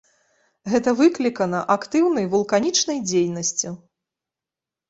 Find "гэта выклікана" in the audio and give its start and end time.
0.71-1.59